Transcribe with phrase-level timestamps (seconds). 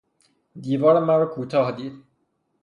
[0.61, 1.93] دیوار مراکوتاه دید